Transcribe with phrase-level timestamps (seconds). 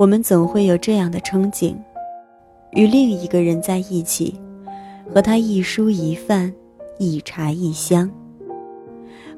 [0.00, 1.74] 我们总会有这样的憧憬：
[2.72, 4.34] 与另一个人在一起，
[5.12, 6.50] 和他一蔬一饭，
[6.98, 8.10] 一茶一香，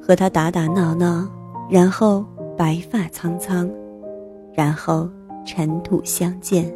[0.01, 1.29] 和他打打闹闹，
[1.69, 2.25] 然后
[2.57, 3.69] 白发苍苍，
[4.53, 5.09] 然后
[5.45, 6.73] 尘土相见。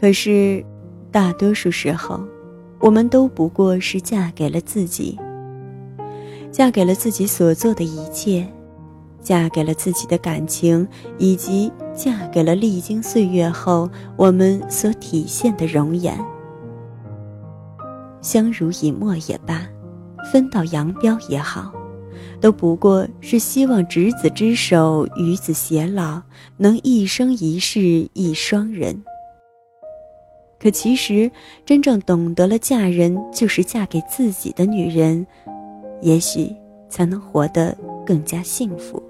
[0.00, 0.64] 可是，
[1.10, 2.20] 大多数时候，
[2.78, 5.18] 我们都不过是嫁给了自己，
[6.52, 8.46] 嫁给了自己所做的一切。
[9.28, 16.18] 嫁给了自己的感情，以及嫁给了历经岁月后我们所体现的容颜。
[18.22, 19.68] 相濡以沫也罢，
[20.32, 21.70] 分道扬镳也好，
[22.40, 26.22] 都不过是希望执子之手，与子偕老，
[26.56, 29.04] 能一生一世一双人。
[30.58, 31.30] 可其实，
[31.66, 35.26] 真正懂得了嫁人就是嫁给自己的女人，
[36.00, 36.50] 也许
[36.88, 37.76] 才能活得
[38.06, 39.02] 更加幸福。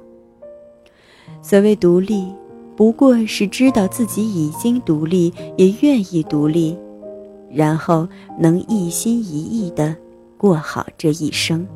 [1.40, 2.26] 所谓独立，
[2.76, 6.76] 不过是知道自己已经独立，也愿意独立，
[7.48, 8.06] 然后
[8.38, 9.96] 能一心一意的
[10.36, 11.66] 过好这一生。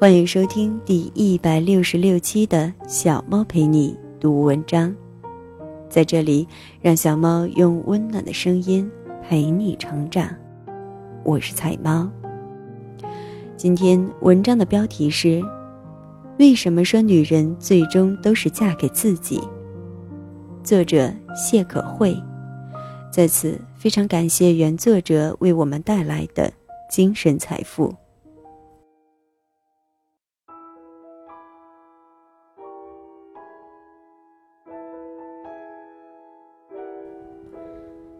[0.00, 4.94] 欢迎收听第一百六十六期的小猫陪你读文章，
[5.90, 6.48] 在这里，
[6.80, 8.90] 让小猫用温暖的声音
[9.22, 10.28] 陪你成长。
[11.22, 12.08] 我是彩猫。
[13.58, 15.44] 今天文章的标题是。
[16.38, 19.40] 为什么说女人最终都是嫁给自己？
[20.62, 22.14] 作者谢可慧，
[23.10, 26.52] 在此非常感谢原作者为我们带来的
[26.90, 27.94] 精神财富。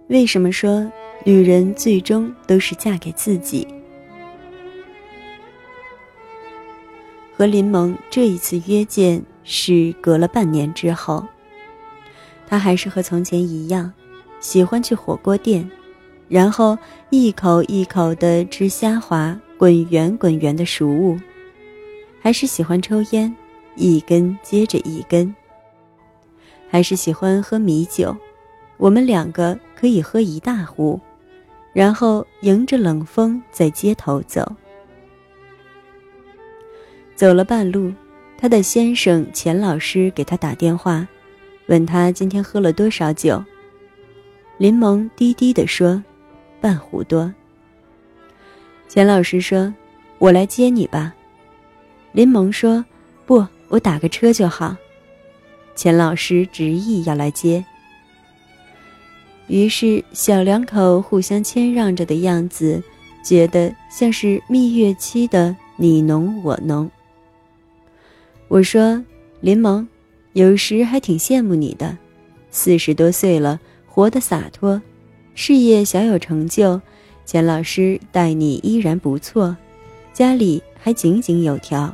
[0.09, 0.91] 为什么说
[1.25, 3.69] 女人最终都是嫁给自己？
[7.37, 11.22] 和林萌这一次约见是隔了半年之后。
[12.47, 13.93] 他还是和从前一样，
[14.41, 15.69] 喜欢去火锅店，
[16.28, 16.78] 然后
[17.10, 21.19] 一口一口地吃虾滑滚圆滚圆的熟物，
[22.22, 23.34] 还是喜欢抽烟，
[23.75, 25.34] 一根接着一根。
[26.71, 28.16] 还是喜欢喝米酒，
[28.77, 30.99] 我们两个可以喝一大壶，
[31.72, 34.50] 然后迎着冷风在街头走。
[37.16, 37.91] 走了半路，
[38.38, 41.09] 他的先生钱老师给他打电话，
[41.66, 43.43] 问他今天喝了多少酒。
[44.59, 46.03] 林萌低低地说
[46.60, 47.32] ：“半壶多。”
[48.87, 49.72] 钱老师说
[50.19, 51.15] ：“我来接你吧。”
[52.12, 52.84] 林萌说
[53.25, 54.77] ：“不，我打个车就好。”
[55.75, 57.65] 钱老师执意要来接。
[59.47, 62.83] 于是小两口互相谦让着的样子，
[63.22, 66.91] 觉得像是蜜月期的你侬我侬。
[68.49, 69.03] 我说
[69.43, 69.87] ：“林萌，
[70.33, 71.99] 有时还挺羡慕你的，
[72.51, 74.81] 四十多岁了，活得洒脱，
[75.34, 76.81] 事业小有成就，
[77.25, 79.57] 钱老师待你依然不错，
[80.12, 81.93] 家里还井井有条。”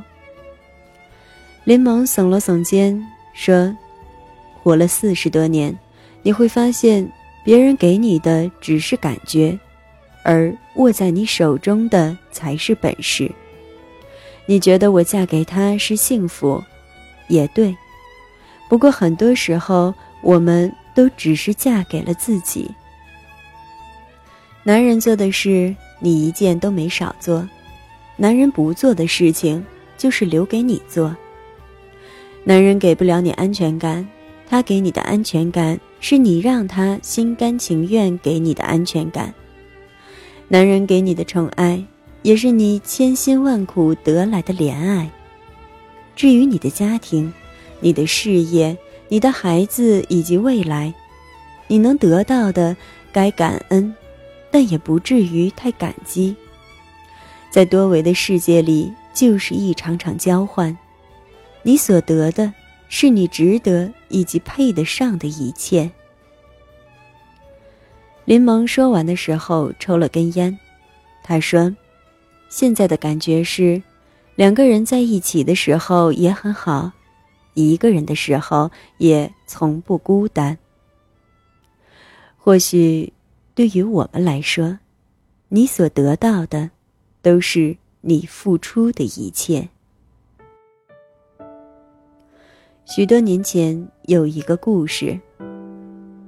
[1.65, 3.03] 林萌耸了耸肩
[3.33, 3.75] 说
[4.61, 5.75] ：“活了四十多年，
[6.21, 7.11] 你会发现，
[7.43, 9.57] 别人给你的只是感觉，
[10.23, 13.31] 而握在你手中的才是本事。”
[14.45, 16.63] 你觉得我嫁给他是幸福，
[17.27, 17.75] 也对。
[18.69, 22.69] 不过很多时候，我们都只是嫁给了自己。
[24.63, 27.47] 男人做的事，你一件都没少做；
[28.17, 29.63] 男人不做的事情，
[29.97, 31.15] 就是留给你做。
[32.43, 34.07] 男人给不了你安全感，
[34.49, 39.33] 他给你的安全感，是你让他心甘情愿给你的安全感。
[40.47, 41.83] 男人给你的宠爱。
[42.23, 45.09] 也是你千辛万苦得来的怜爱。
[46.15, 47.31] 至于你的家庭、
[47.79, 48.75] 你的事业、
[49.09, 50.93] 你的孩子以及未来，
[51.67, 52.75] 你能得到的
[53.11, 53.93] 该感恩，
[54.49, 56.35] 但也不至于太感激。
[57.49, 60.75] 在多维的世界里，就是一场场交换。
[61.61, 62.53] 你所得的，
[62.89, 65.91] 是你值得以及配得上的一切。
[68.25, 70.57] 林萌说完的时候，抽了根烟，
[71.21, 71.75] 他说。
[72.55, 73.81] 现在的感觉是，
[74.35, 76.91] 两个人在一起的时候也很好，
[77.55, 78.69] 一个人的时候
[78.99, 80.55] 也从不孤单。
[82.37, 83.11] 或许，
[83.55, 84.77] 对于我们来说，
[85.49, 86.69] 你所得到的，
[87.23, 89.67] 都是你付出的一切。
[92.85, 95.19] 许多年前有一个故事，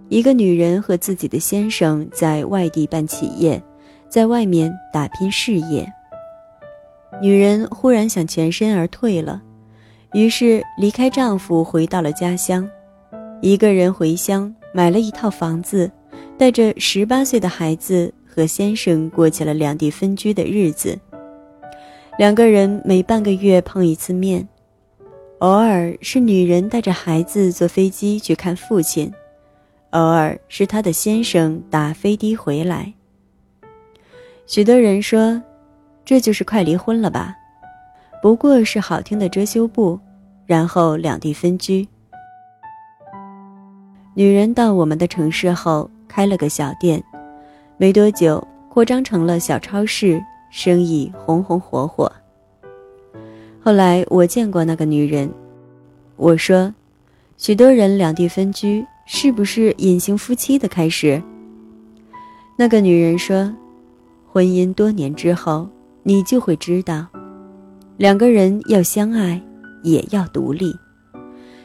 [0.10, 3.62] 一个女人和自己的先生在外地办企业，
[4.10, 5.88] 在外面打拼事业。
[7.22, 9.42] 女人忽然想全身而退了，
[10.14, 12.70] 于是离开丈夫，回到了家乡，
[13.42, 15.90] 一个人回乡买了一套房子，
[16.38, 20.98] 带着十八岁的孩子和先生过起了两地分居的日子。
[22.18, 24.48] 两个人每半个月碰一次面，
[25.40, 29.12] 偶尔是女人带着孩子坐飞机去看父亲，
[29.92, 32.94] 偶尔是她的先生打飞的回来。
[34.46, 35.42] 许多人说，
[36.06, 37.36] 这就是快离婚了吧？
[38.22, 40.00] 不过是好听的遮羞布，
[40.46, 41.88] 然后两地分居。
[44.14, 47.04] 女人到我们的城市后开了个小店，
[47.78, 52.12] 没多久扩张成了小超市，生意红红火火。
[53.62, 55.28] 后来我见过那个女人，
[56.18, 56.72] 我说
[57.36, 61.22] ：“许多人两地分居，是不是隐形夫妻的开始？”
[62.58, 63.52] 那个女人说。
[64.28, 65.66] 婚姻多年之后，
[66.08, 67.08] 你就会知道，
[67.98, 69.42] 两个人要相爱，
[69.82, 70.72] 也要独立。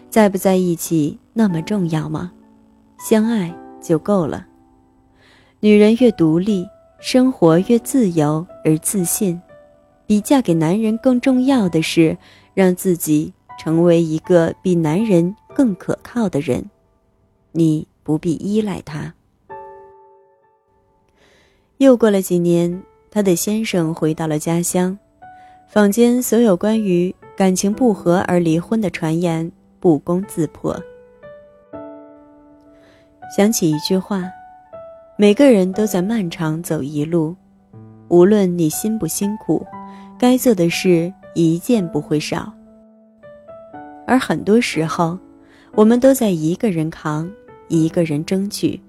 [0.09, 2.33] 在不在一起那么重要吗？
[2.99, 4.47] 相爱就够了。
[5.61, 6.67] 女人越独立，
[7.01, 9.39] 生活越自由而自信。
[10.07, 12.17] 比嫁给男人更重要的是，
[12.55, 16.65] 让自己成为一个比男人更可靠的人。
[17.53, 19.13] 你不必依赖他。
[21.77, 24.97] 又过了几年，她的先生回到了家乡，
[25.67, 30.81] 坊间所有关于感情不和而离婚的传言不攻自破。
[33.37, 34.31] 想起一句话：
[35.17, 37.35] 每个人都在漫长走一路，
[38.09, 39.67] 无论你辛不辛苦，
[40.17, 42.53] 该做的事一件不会少。
[44.07, 45.19] 而很多时候，
[45.75, 47.29] 我们都在一个人扛，
[47.67, 48.81] 一个人争取，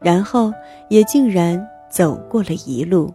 [0.00, 0.52] 然后
[0.88, 1.64] 也竟然。
[1.90, 3.10] 走过了一路，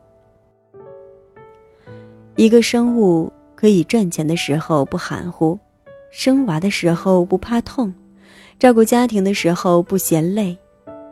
[2.35, 5.57] 一个生物可以赚钱的时候不含糊，
[6.12, 7.94] 生娃的时候不怕痛，
[8.57, 10.57] 照顾家庭的时候不嫌累。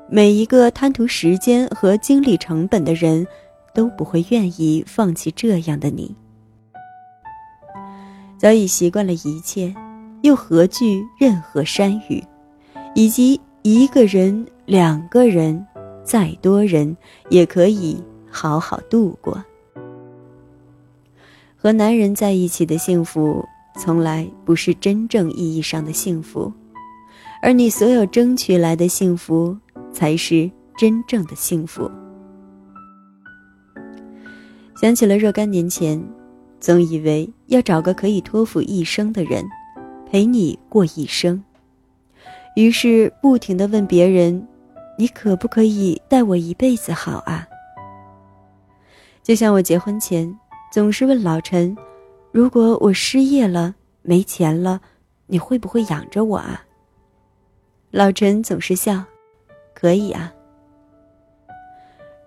[0.10, 3.26] 每一个贪图时间和精力成本的人，
[3.74, 6.14] 都不会愿意放弃这样的你。
[8.38, 9.74] 早已习惯了一切，
[10.24, 12.24] 又何惧任何山雨，
[12.96, 15.66] 以及一个人、两个人。
[16.04, 16.98] 再多人
[17.30, 19.42] 也可以好好度过。
[21.62, 26.52] 和男人在一起的幸福，从来不是真正意义上的幸福，
[27.40, 29.56] 而你所有争取来的幸福，
[29.94, 31.88] 才是真正的幸福。
[34.76, 36.04] 想起了若干年前，
[36.60, 39.48] 总以为要找个可以托付一生的人，
[40.10, 41.44] 陪你过一生，
[42.56, 44.48] 于是不停的问别人。
[44.98, 47.48] 你可不可以待我一辈子好啊？
[49.22, 50.36] 就像我结婚前
[50.72, 51.76] 总是问老陈
[52.32, 54.80] ：“如果我失业了、没钱了，
[55.28, 56.64] 你会不会养着我啊？”
[57.92, 59.04] 老陈总是笑
[59.76, 60.32] ：“可以啊。”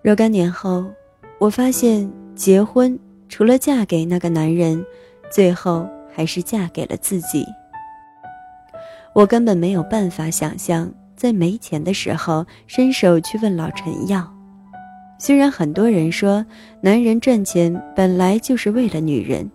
[0.03, 0.85] 若干年后，
[1.39, 2.97] 我发现结婚
[3.27, 4.85] 除了嫁给那个男人，
[5.31, 7.43] 最后还是嫁给了自己。
[9.15, 10.87] 我根本没有办法想象。
[11.15, 14.34] 在没钱的时候，伸手去问老陈要。
[15.17, 16.45] 虽然很多人说
[16.81, 19.49] 男人赚钱本来就是为了女人，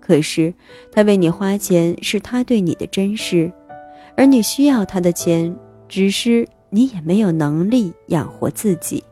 [0.00, 0.52] 可是
[0.92, 3.50] 他为你花钱是他对你的珍视，
[4.16, 5.56] 而你需要他的钱，
[5.88, 9.02] 只是你也没有能力养活自己。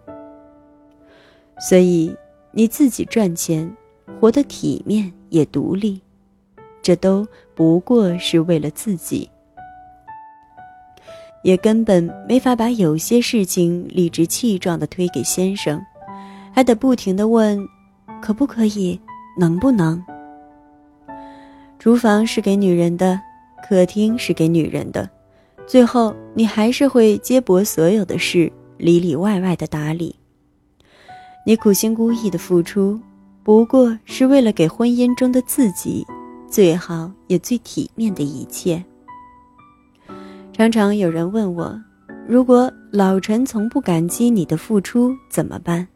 [1.58, 2.14] 所以
[2.52, 3.68] 你自己赚钱，
[4.20, 6.00] 活得体面也独立，
[6.82, 9.28] 这都不过是为了自己。
[11.42, 15.80] 也根本没法把有些事情理直气壮地推给先生，
[16.52, 17.58] 还得不停地问：
[18.20, 19.00] 可不可以？
[19.38, 20.02] 能不能？
[21.78, 23.20] 厨房是给女人的，
[23.68, 25.08] 客厅是给女人的，
[25.64, 30.16] 最后你还是会接驳所有的事，里里外外的打理。
[31.46, 33.00] 你苦心孤诣的付出，
[33.44, 36.04] 不过是为了给婚姻中的自己，
[36.50, 38.84] 最好也最体面的一切。
[40.58, 41.80] 常常有人问我，
[42.26, 45.86] 如果老陈从不感激你的付出怎么办？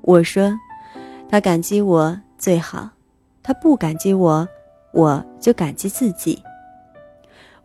[0.00, 0.50] 我说，
[1.28, 2.88] 他感激我最好，
[3.42, 4.48] 他不感激我，
[4.94, 6.42] 我就感激自己。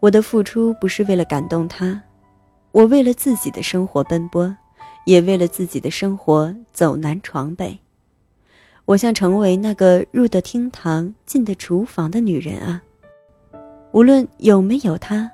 [0.02, 2.02] 我的付出不是为了感动他，
[2.74, 4.54] 我为了自己的生活奔波，
[5.06, 7.80] 也为了自己的生活走南闯北。
[8.84, 12.84] 我想成为那个入得厅堂、进得厨房的女人啊，
[13.94, 15.32] 无论有没有他。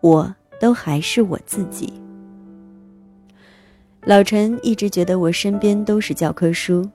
[0.00, 1.92] 我都还是我自己。
[4.04, 6.88] 老陈一直觉得我身边都是教科书，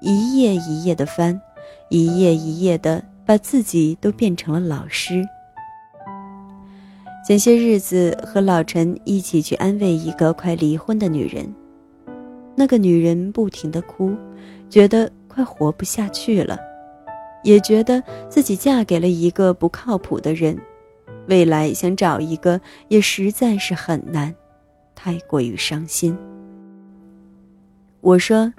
[0.00, 1.40] 一页一页的翻，
[1.88, 5.24] 一页一页的把自己都变成了老师。
[7.26, 11.52] 前些日子和老陈一起去安慰一个快离婚的女人，
[12.54, 14.14] 那个女人不停的哭，
[14.68, 16.58] 觉得快活不下去了，
[17.42, 20.58] 也觉得自己嫁给了一个不靠谱的人，
[21.28, 24.34] 未来想找一个也实在是很难，
[24.94, 26.16] 太过于伤心。
[28.00, 28.52] 我说，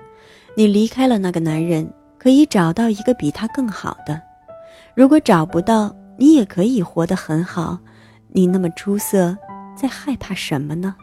[0.55, 4.15] 你离开了那个男人，可以找到一个比他更好的；
[4.95, 7.77] 如果找不到，你也可以活得很好。
[8.29, 9.37] 你那么出色，
[9.75, 10.95] 在害怕什么呢？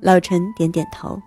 [0.00, 1.20] 老陈点点头。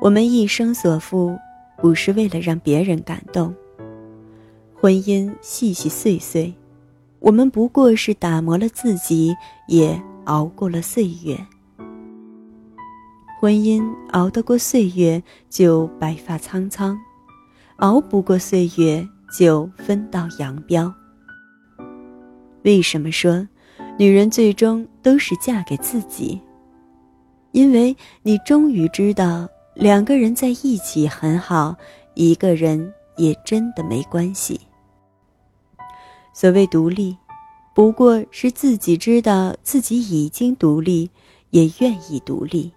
[0.00, 1.36] 我们一生所付，
[1.78, 3.54] 不是为了让别人感动。
[4.74, 6.52] 婚姻细细碎碎，
[7.22, 9.32] 我们不过是打磨了自己，
[9.68, 11.38] 也熬过了岁月。
[13.40, 16.96] 婚姻熬得过岁月，就白发苍苍；
[17.76, 19.06] 熬不过岁月，
[19.38, 20.92] 就分道扬镳。
[22.62, 23.46] 为什么说，
[23.96, 26.40] 女人最终都是嫁给自己？
[27.52, 31.76] 因为你终于知道，两个人在一起很好，
[32.14, 34.60] 一个人也真的没关系。
[36.32, 37.16] 所谓独立，
[37.74, 41.10] 不过是自己知道自己已经独立，
[41.50, 42.72] 也愿意独立，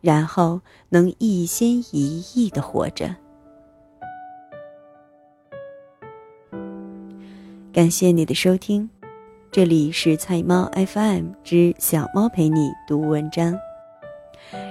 [0.00, 3.14] 然后能一心一意的活着。
[7.72, 8.88] 感谢你的收听。
[9.50, 13.54] 这里是菜猫 FM 之小猫陪你读文章，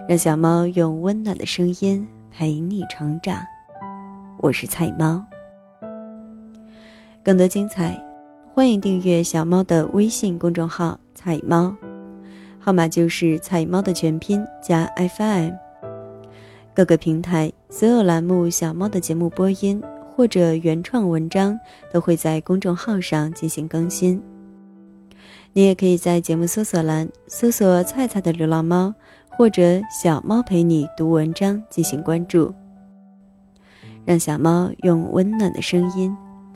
[0.09, 3.43] 让小猫用温暖的声音陪你成长。
[4.39, 5.23] 我是菜猫，
[7.23, 8.03] 更多精彩，
[8.51, 11.71] 欢迎订阅小猫的微信公众号“菜猫”，
[12.57, 15.51] 号码就是菜猫的全拼加 FM。
[16.73, 19.79] 各个平台所有栏目小猫的节目播音
[20.15, 21.55] 或者原创文章
[21.93, 24.19] 都会在公众号上进行更新。
[25.53, 28.91] 你也可以在节目搜索栏搜索“菜菜的流浪猫”
[29.29, 32.51] 或者“小猫陪你读文章”进行关注，
[34.05, 36.11] 让小猫用温暖的声音